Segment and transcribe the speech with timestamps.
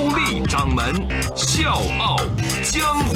[0.00, 0.94] 高丽掌门
[1.36, 2.16] 笑傲
[2.62, 3.14] 江湖，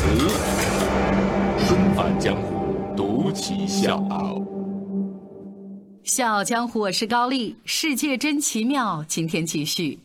[1.67, 4.45] 重返江湖，独骑笑傲。
[6.03, 7.57] 笑傲江湖，我是高丽。
[7.65, 9.99] 世界真奇妙，今天继续。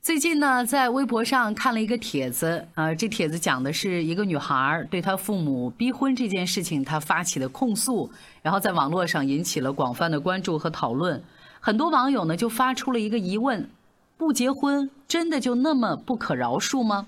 [0.00, 8.08] 最近呢，在微博上看了一个帖子，呃，这帖子讲的是一个女孩对她父母逼婚这件事情，她发起的控诉，
[8.42, 11.20] 然后在网络上引起了广泛的关注和讨论。
[11.58, 13.68] 很多网友呢就发出了一个疑问：
[14.16, 17.06] 不结婚真的就那么不可饶恕吗？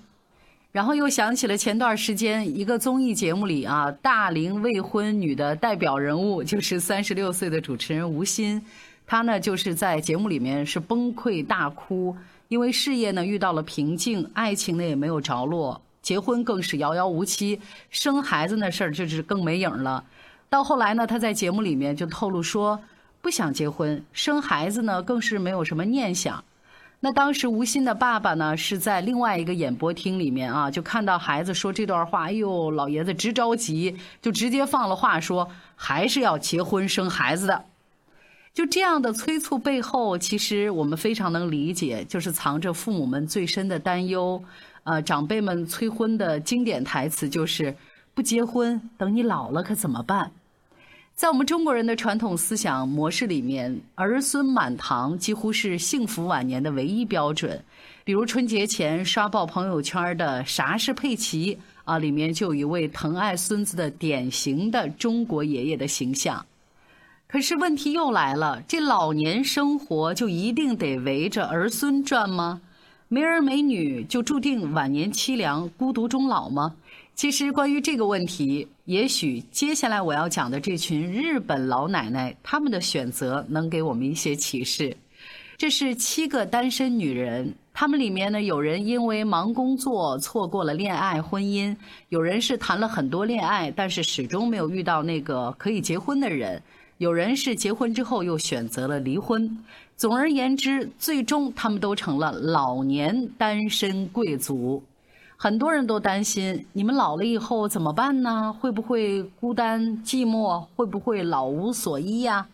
[0.71, 8.63] 然后又想起了前段时间一个综艺节目里啊，大龄未婚女的代表人物就是三十六岁的主持人吴昕，
[9.07, 12.15] 她呢就是在节目里面是崩溃大哭。
[12.49, 17.59] 因为事业呢遇到了瓶颈，爱情呢也没有着落，结婚更是遥遥无期，
[17.91, 20.05] 生孩子那事儿就是更没影了。
[20.51, 22.79] 到后来呢，她在节目里面就透露说
[23.21, 26.45] 不想结婚，生孩子呢更是没有什么念想。
[27.01, 37.65] 那当时吴昕的爸爸呢是在另外一个演播厅里面啊，就看到孩子说这段话，哎呦，老爷子直着急，就直接放了话说还是要结婚生孩子的。
[38.53, 44.43] 就这样的催促背后，其实我们非常能理解，就是藏着父母们最深的担忧。
[44.83, 47.77] 呃，长辈们催婚的经典台词就是
[48.15, 50.33] “不结婚，等你老了可怎么办？”
[51.19, 57.61] 在我们中国人的传统思想模式里面，儿孙满堂几乎是幸福晚年的唯一标准。
[58.05, 66.47] 比如春节前刷爆朋友圈的“啥是佩奇”啊，里面就有一位疼爱孙子的典型的中国爷爷的形象。
[67.27, 72.61] 可是问题又来了，这老年生活就一定得围着儿孙转吗？
[73.09, 76.77] 没儿没女就注定晚年凄凉、孤独终老吗？
[77.17, 84.97] 其实关于这个问题，也许接下来我要讲的这群日本老奶奶，她们的选择能给我们一些启示。
[85.59, 91.77] 这是七个单身女人，她们里面呢，有人因为忙工作错过了恋爱婚姻，
[92.09, 96.63] 有人是谈了很多恋爱，但是始终没有遇到那个可以结婚的人。
[96.97, 99.55] 有人是结婚之后又选择了离婚，
[99.99, 104.83] 总而言之，最终他们都成了老年单身贵族。
[105.41, 108.53] 很多人都担心，你们老了以后怎么办呢？
[108.59, 110.67] 会不会孤单寂寞？
[110.75, 112.45] 会不会老无所依呀？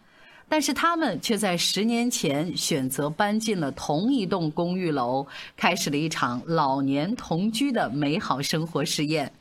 [0.51, 9.33] 但是他们却在十年前选择搬进了同一栋公寓楼，开始了一场老年同居的美好生活实验。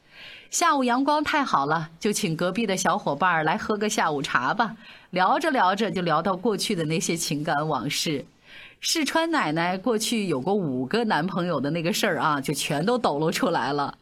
[0.49, 4.73] 下午阳光太好了，就请隔壁的小伙伴来喝个下午茶吧。
[5.09, 8.25] 聊着聊着，就聊到过去的那些情感往事。
[8.85, 13.97] 世川奶奶过去有过五个男朋友的那个事儿啊，就全都抖露出来了。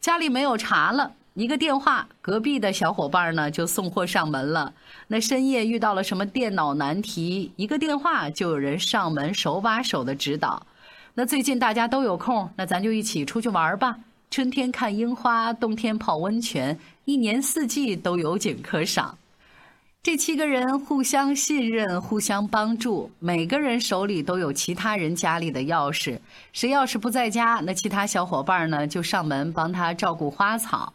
[0.00, 4.72] 家里没有茶了，一个电话，隔壁的小伙伴呢就送货上门了。
[5.08, 10.64] 那深夜遇到了什么电脑难题，一个电话就有人上门手把手的指导。
[11.14, 13.98] 那最近大家都有空，那咱就一起出去玩吧。
[14.30, 19.18] 春天看樱花，冬天泡温泉，一年四季都有景可赏。
[20.02, 26.18] 这七个人互相信任，互相帮助，每个人手里都有其他人家里的钥匙。
[26.54, 30.90] 谁要是不在家，那其他小伙伴呢就上门帮他照顾花草。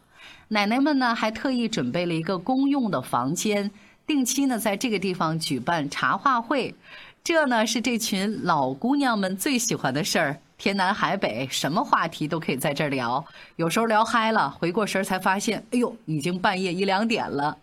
[0.48, 3.70] 奶奶们呢还特意准备了一个公用的房间，
[4.08, 6.74] 定期呢在这个地方举办茶话会。
[7.22, 10.36] 这呢是这群老姑娘们最喜欢的事儿。
[10.58, 13.24] 天南海北，什么话题都可以在这儿聊。
[13.54, 17.56] 有时候聊嗨了，回过神儿才发现，哎呦，已经半夜一两点了。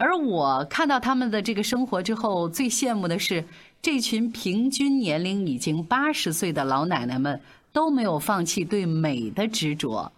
[0.00, 3.44] 而我看到他们的这个生活之后，最羡慕的是
[3.82, 7.38] 这群平均年龄已经八十岁的老奶奶们
[7.70, 10.10] 都没有放弃对美的执着。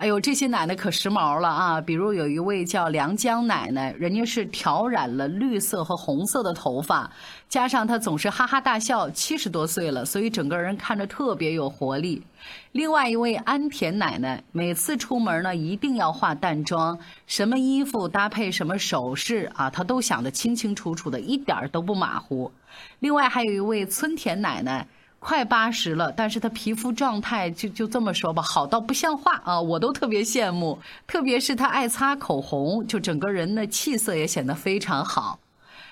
[0.00, 1.78] 哎呦，这些奶奶可时髦了啊！
[1.78, 7.10] 比如有一位叫梁江奶奶，人家是挑染了绿色和红色的头发，
[7.50, 12.22] 加上她总是哈哈大笑，七十多岁了，所以整个人看着特别有活力。
[12.72, 22.50] 另外一位安田奶奶，每次出门呢一定要化淡妆，什么衣服搭配什么首饰啊，她都想得清清楚楚的，一点都不马虎。
[23.00, 24.86] 另外还有一位村田奶奶。
[25.20, 29.60] 快八十了，但是她皮肤状态就就这么说吧，好到不像话啊！
[29.60, 35.38] 我都特别羡慕，特别是她爱擦口红，就整个人的气色也显得非常好。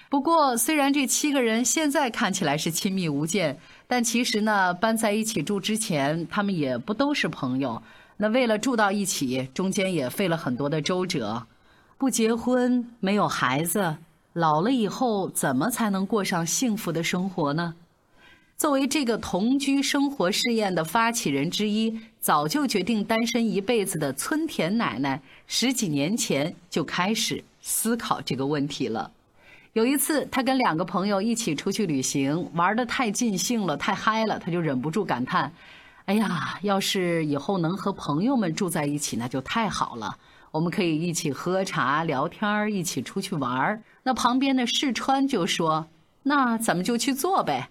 [0.09, 7.83] 不过，虽然这七个人现在看起来是亲密无间，但其实呢，搬在一起住之前，他们也不都是朋友。
[8.17, 11.47] 那为了住到一起，中间也费了很多的周折。
[11.99, 13.99] 不结婚，没有孩子，
[14.33, 17.75] 老了以后怎么才能过上幸福的生活呢？
[18.59, 29.13] 作为这个同居生活试验的发起人之一，早就决定单身一辈子的村田奶奶，十几年前就开始思考这个问题了。
[29.75, 35.53] 有一次，他跟两个朋友一起出去旅行，玩的太尽兴了，太嗨了，他就忍不住感叹
[36.07, 40.17] ：“哎呀，要是以后能和朋友们住在一起，那就太好了。
[40.51, 45.87] 我们可以一起喝茶、聊天，一起出去玩。”那旁边的世川就说
[46.25, 47.71] ：“那咱们就去做呗。”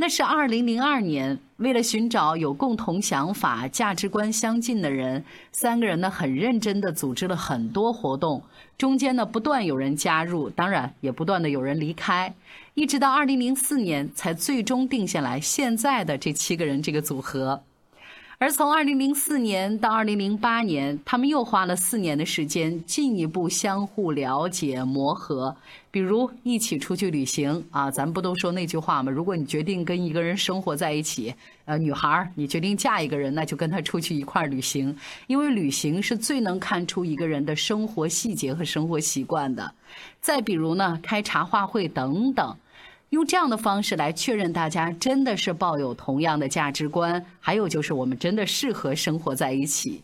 [0.00, 8.40] 那是二零零二年，为了寻找有共同想法、价值观相近的人，三个人呢很认真的组织了很多活动，
[8.78, 12.32] 中间呢不断有人加入，当然也不断的有人离开，
[12.74, 17.64] 一直到二零零四年才最终定下来现在的这七个人这个组合。
[18.40, 25.56] 而从二零零四年到二零零八年，他们又花了四年的时间，进一步相互了解、磨合。
[25.90, 29.10] 比如一起出去旅行啊，咱不都说那句话吗？
[29.10, 34.96] 如果你决定跟一个人生活在一起，呃，女孩你决定嫁一个人，那就跟他出去一块旅行，
[35.26, 39.72] 因为旅行是最能看出一个人的生活细节和生活习惯的。
[40.20, 42.56] 再比如呢，开茶话会等等。
[43.10, 50.02] 用这样的方式来确认大家真的是抱有同样的价值观，还有就是我们真的适合生活在一起。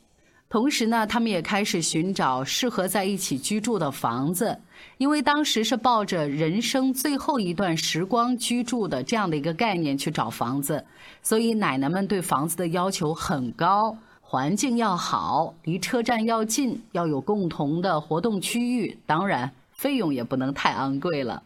[0.48, 4.56] 同时呢，他们也开始寻找适合在一起居住的房子，
[4.98, 10.84] 因为当时是抱着人生最后一段时光居住的这样的一个概念去找房子，
[11.22, 21.42] 所以奶奶们对房子的要求很高，环境要好，离车站要近，要有共同的活动区域，当然费用也不能太昂贵了。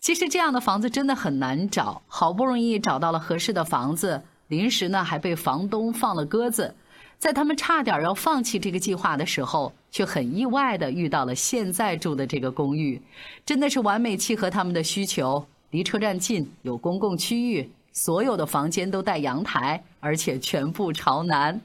[0.00, 6.74] 其实这样的房子真的很难找，好不容易找到了合适的房子，临时呢还被房东放了鸽子。
[7.18, 13.02] 在他们差点要放弃这个计划的时候，却很意外的遇到了现在住的这个公寓，
[13.44, 21.60] 真的是完美契合他们的需求，离车站近，有公共区域，所有的房间都带阳台，而且全部朝南。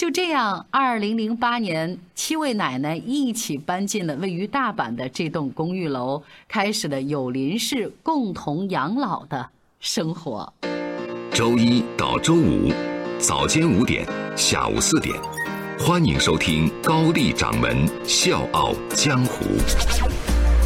[0.00, 10.50] 就这样，二零零八年，七位奶奶一起搬进了位于大阪的这栋公寓楼，开始了有邻式共同养老的生活。
[11.34, 12.72] 周一到周五，
[13.18, 15.14] 早间五点，下午四点，
[15.78, 19.44] 欢迎收听高丽掌门笑傲江湖。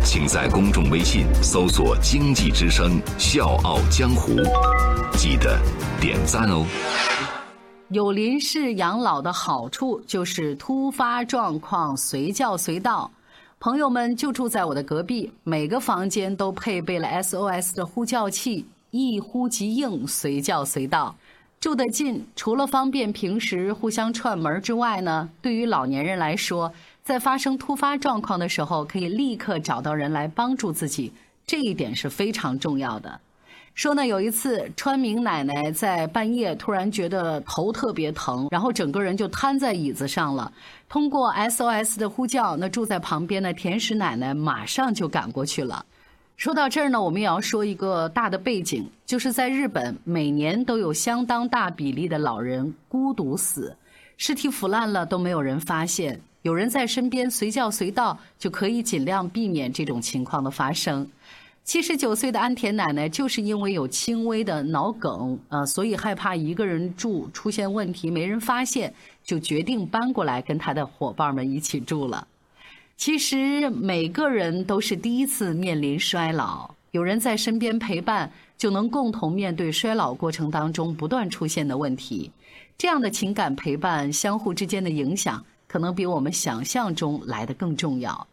[0.05, 4.37] 请在公众微信搜索“经济之声笑傲江湖”，
[5.19, 5.59] 记得
[6.01, 6.65] 点赞哦。
[7.95, 13.09] 有邻式养老的好处就是突发状况随叫随到，
[13.61, 21.15] 朋友们就住在我的隔壁，每个房间都配备了 SOS 的呼叫器，一呼即应，随叫随到。
[21.61, 26.73] 住得近，除了方便平时互相串门之外呢，对于老年人来说，
[27.05, 31.13] 在发生突发状况的时候，可以立刻找到人来帮助自己，
[31.47, 33.21] 这一点是非常重要的。
[33.75, 40.53] 说呢，有一次川明奶奶在半夜突然觉得头特别疼，然后整个人就瘫在椅子上了。
[40.89, 45.85] 通过 SOS 的呼叫，那住在旁边的田石奶奶马上就赶过去了。
[46.37, 53.77] 说到这儿呢，我们也要说一个大的背景，就是在日本每年都有相当大比例的老人孤独死，
[54.17, 61.09] 尸体腐烂了都没有人发现，有人在身边随叫随到，就可以尽量避免这种情况的发生。
[61.65, 68.93] 七十九岁的安田奶奶就是因为有轻微的脑梗，呃，所以害怕一个人住出现问题没人发现，
[69.25, 72.29] 就决定搬过来跟她的伙伴们一起住了。
[72.99, 82.31] 其实每个人都是第一次面临衰老，有人在身边陪伴，就能共同面对衰老过程当中不断出现的问题。
[82.77, 88.27] 这样的情感陪伴，相互之间的影响，可能比我们想象中来的更重要。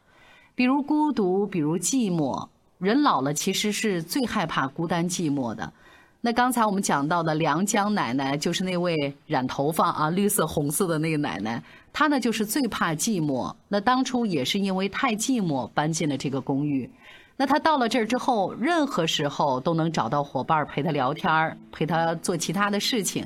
[0.54, 2.50] 比如孤独，比如寂寞。
[2.82, 5.72] 人老了，其实是最害怕孤单寂寞的。
[6.20, 13.54] 那刚才我们讲到的梁江奶奶，就是那位染头发啊绿色红色的那个奶奶，她呢就是最怕寂寞。
[13.68, 16.90] 那当初也是因为太寂寞搬进了这个公寓。
[17.38, 23.24] 那她到了这儿之后，任何时候都能找到伙伴陪她聊天儿陪她做其他的事情。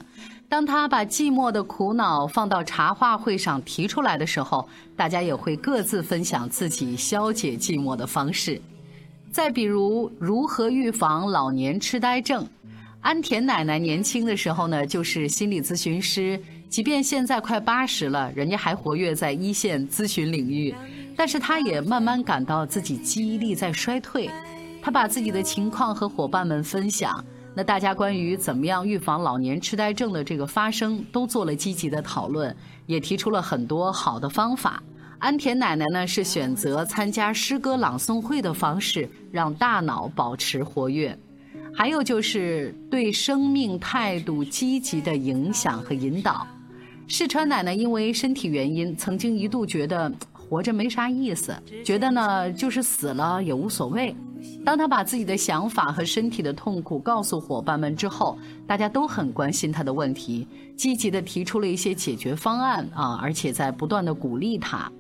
[0.50, 8.62] 当她把寂寞的苦恼放到茶话会上提出来的时候，大家也会各自分享自己消解寂寞的方式。
[9.36, 12.48] 再比如，如何预防老年痴呆症？
[13.02, 20.74] 安田奶奶年轻的时候呢，就是心理咨询师，即便现在快八十了，人家还活跃在一线咨询领域。
[21.18, 24.30] 但是她也慢慢感到自己记忆力在衰退，
[24.82, 27.22] 她把自己的情况和伙伴们分享，
[27.54, 34.82] 那大家关于怎么样预防老年痴呆症的这个发生，都做了积极的讨论，也提出了很多好的方法。
[35.20, 41.18] 安田奶奶呢是选择参加诗歌朗诵会的方式，让大脑保持活跃。
[41.74, 46.48] 还有就是对生命态度积极的影响和引导。
[47.08, 54.16] 世川奶奶因为身体原因，曾经一度觉得活着没啥意思，觉得呢就是死了也无所谓。
[54.64, 64.92] 当她把自己的想法和身体的痛苦告诉伙伴们之后，大家都很关心她的问题，积极的提出了一些解决方案啊，而且在不断的鼓励她。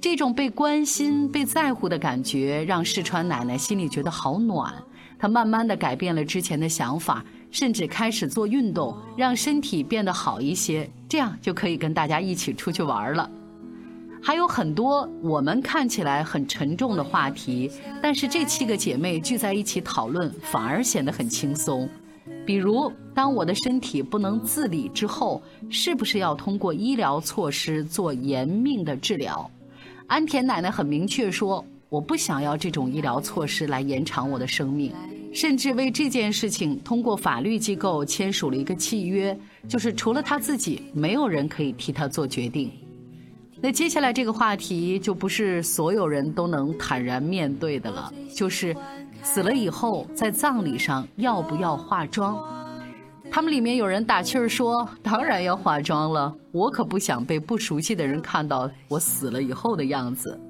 [0.00, 4.72] 这种被关心、被在乎的感觉，让世川奶奶心里觉得好暖。
[5.18, 13.30] 她慢慢的改变了之前的想法，甚至开始做运动，让身体变得好一些，这样就可以跟大家一起出去玩了。
[14.22, 17.70] 还有很多我们看起来很沉重的话题，
[18.02, 21.88] 但是这七个姐妹聚在一起讨论，反而显得很轻松。
[22.44, 29.48] 比如，当我的身体不能自理之后，是不是要通过医疗措施做延命的治疗？
[30.06, 31.64] 安田奶奶很明确说。
[31.88, 34.92] 我不想要这种医疗措施来延长我的生命，
[35.32, 42.72] 甚至为这件事情通过法律机构签署了一个契约，就是除了他自己，没有人可以替他做决定。
[43.60, 48.76] 那接下来这个话题就不是所有人都能坦然面对的了，就是
[49.22, 52.36] 死了以后在葬礼上要不要化妆？
[53.36, 60.40] 他们里面有人打趣儿说：“当然要化妆了，我可不想被不熟悉的人看到我死了以后的样子。”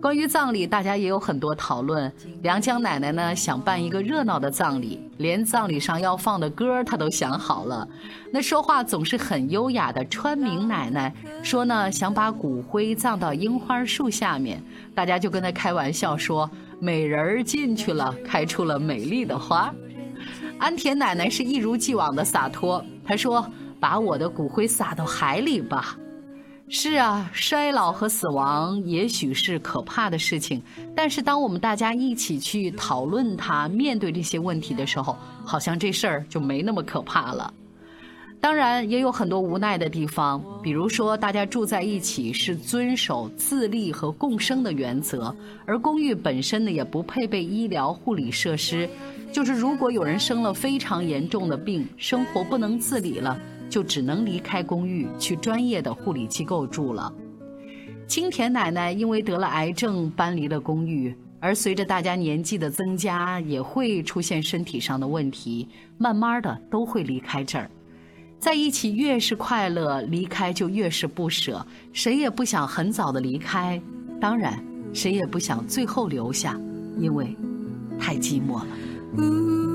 [0.00, 2.12] 关于葬礼，大家也有很多讨论。
[2.42, 7.88] 梁江奶奶呢，想办一个热闹的葬礼，连葬礼上要放的歌她都想好了。
[8.32, 11.12] 那说话总是很优雅的川明奶奶
[11.42, 14.62] 说呢，想把骨灰葬到樱花树下面，
[14.94, 16.48] 大家就跟她开玩笑说
[16.78, 19.74] ：“美人儿进去了，开出了美丽的花。”
[20.58, 23.44] 安田奶奶是一如既往的洒脱，她说
[23.80, 25.96] ：“把我的骨灰撒到海里吧。”
[26.68, 30.62] 是啊，衰老和死亡也许是可怕的事情，
[30.96, 35.14] 但是当我们大家一起去讨论它、面对这些问题的时候，
[35.44, 37.52] 好像这事儿就没那么可怕了。
[38.42, 45.32] 当然，也有很多无奈的地方，比如说大家住在一起是遵守自立和共生的原则，
[45.64, 48.90] 而公寓本身呢也不配备医疗护理设施，
[49.30, 53.38] 就是如果有人生了非常严重的病，生活不能自理了。
[53.70, 57.10] 就只能离开公寓，去专业的护理机构住了。
[58.06, 67.70] 青田奶奶因为得了癌症，搬离了公寓，而随着大家年纪的增加，也会出现身体上的问题，慢慢的都会离开这儿。
[68.42, 73.80] 在一起越是快乐，离开就越是不舍，谁也不想很早的离开，
[74.20, 74.60] 当然，
[74.92, 76.60] 谁也不想最后留下，
[76.98, 77.36] 因为
[78.00, 79.71] 太寂寞了。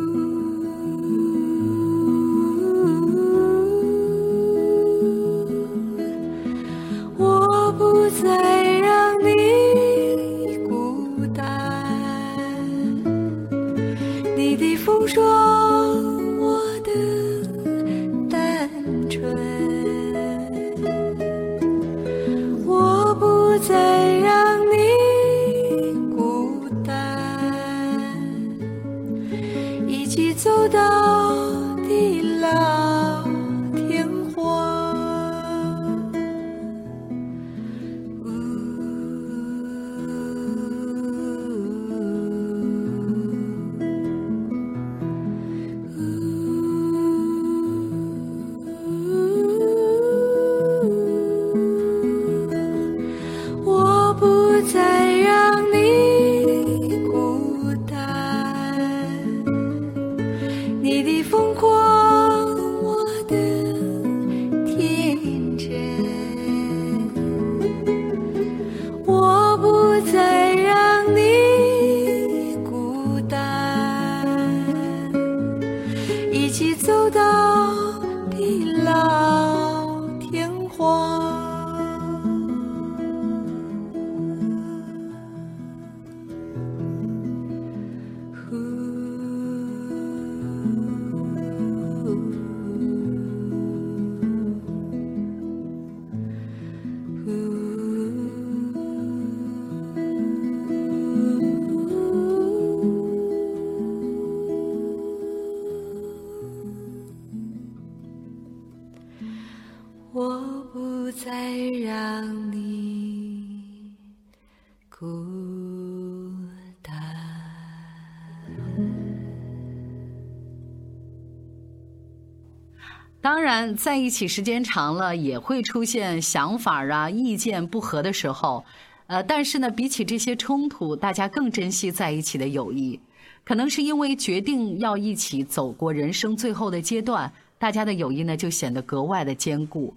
[123.58, 128.64] 然，在一起时间长了，也会出现想法啊、意见不合的时候。
[129.08, 133.00] 呃，但是呢，比起这些冲突，大家更珍惜在一起的友谊。
[133.44, 139.92] 可能是因为决定要一起走过人生最后的阶段，大家的友谊呢就显得格外的坚固。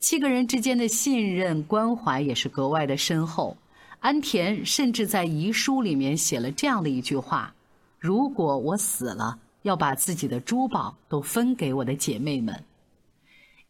[0.00, 3.58] 七个人之间的信任关怀也是格外的深厚。
[4.00, 7.52] 安田甚至在遗书里面写了这样的一句话
[8.00, 12.58] ：“如果我死了，要把自己的珠宝都分给我的姐妹们。”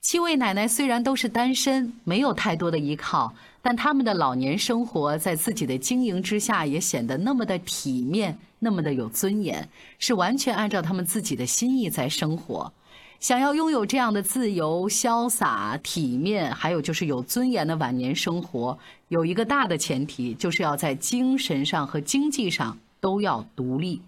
[0.03, 3.33] 七位奶奶虽然都是单身，没有太多的依靠。
[3.63, 9.69] 但他们的老年生活在自己的经营之下，也显得那么的体面，那么的有尊严，
[10.01, 12.73] 是完全按照他们自己的心意在生活。
[13.21, 24.03] 想要拥有这样的自由、潇洒、体面，还有就是有尊严的晚年生活，有一个大的前提，就是要在精神上和经济上都要独立。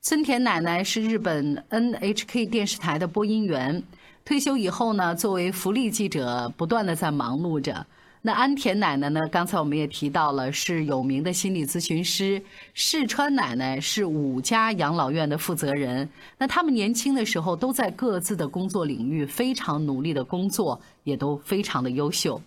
[0.00, 3.82] 村田奶奶是日本 NHK 电视台的播音员，
[4.24, 7.86] 退休以后呢，作为福利记者，不断的在忙碌着。
[8.22, 9.20] 那安田奶奶呢？
[9.30, 12.42] 刚才我们也提到了，是有名的心理咨询师。
[12.72, 16.08] 世川奶奶是五家养老院的负责人。
[16.38, 22.40] 那他们年轻的时候都在各自的工作领域非常努力的工作，也都非常的优秀。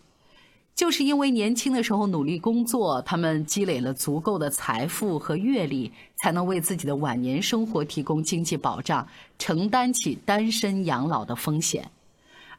[0.78, 5.92] 就是因为年轻的时候努力工作，他们积累了足够的财富和阅历，
[6.22, 9.08] 才能为自己的晚年生活提供经济保障，
[9.40, 11.90] 承担起单身养老的风险。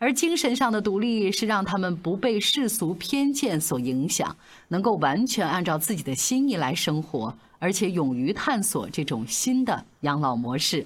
[0.01, 10.85] 而精神上的独立是让他们不被世俗偏见所影响，能够完全按照自己的心意来生活，而且勇于探索这种新的养老模式。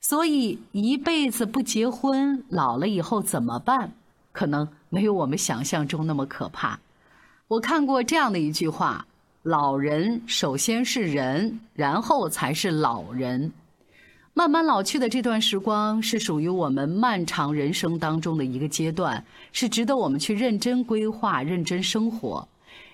[0.00, 3.92] 所以，一辈子不结婚，老了以后怎么办？
[4.32, 6.78] 可能没有我们想象中那么可怕。
[7.48, 9.04] 我看过这样的一句话
[9.42, 13.52] ：“老人首先是人，然后才是老人。”
[14.32, 19.22] 慢慢老去的这段时光，是属于我们漫长人生当中的一个阶段，
[19.52, 22.46] 是值得我们去认真规划、认真生活。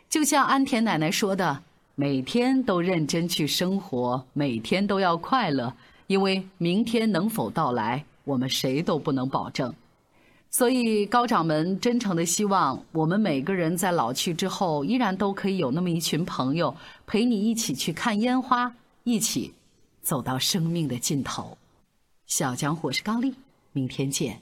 [0.09, 1.63] 就像安田奶奶说的
[1.95, 5.73] ：“每天都认真去生活，每天都要快乐，
[6.06, 9.73] 因为明天能否到来，我们谁都不能保证。”
[10.50, 16.75] 所以，高掌门真诚的希望，我们每个人在老去之后，依然都可以有那么一群朋友，
[17.06, 19.52] 陪你一起去看烟花，一起。
[20.02, 21.59] 走到生命的尽头，
[22.26, 23.35] 小江火是高丽，
[23.73, 24.41] 明天见。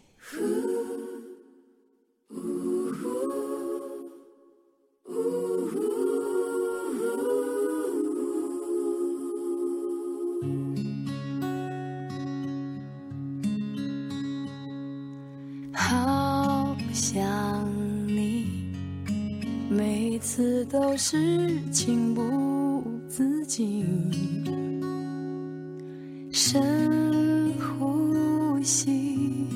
[20.25, 23.85] 每次都是情不自禁。
[26.33, 29.47] 深呼吸，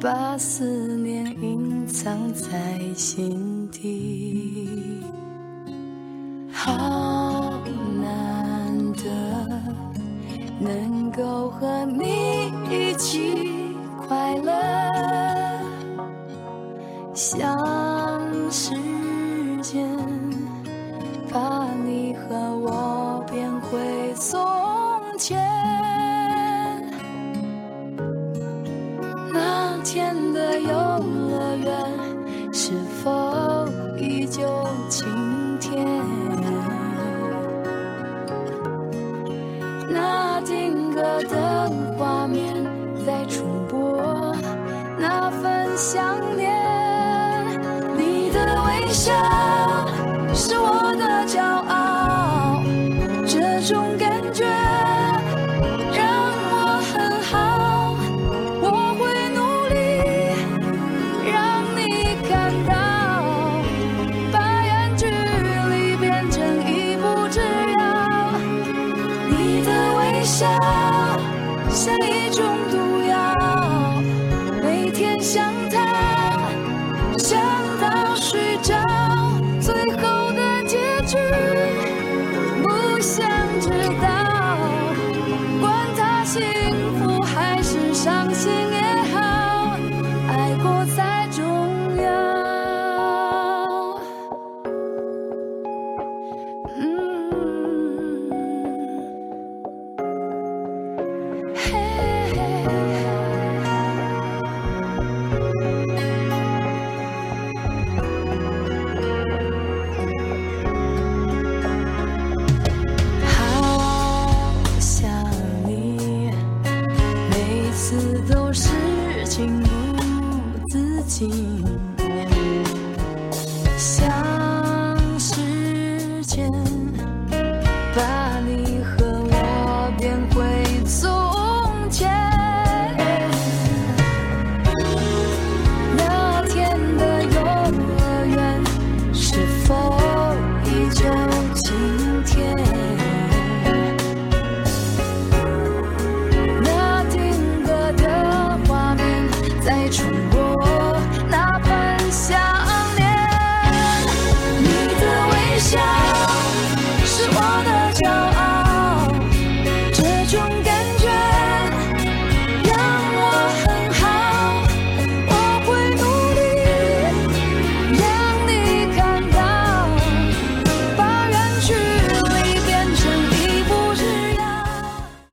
[0.00, 4.37] 把思念隐藏在心底。
[19.70, 19.86] 间
[21.30, 24.40] 把你和我变回从
[25.18, 25.38] 前。
[29.30, 32.72] 那天的游乐园是
[33.04, 34.40] 否依旧
[34.88, 35.06] 晴